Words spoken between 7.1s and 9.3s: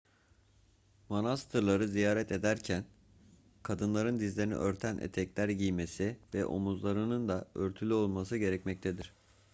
da örtülü olması gerekmektedir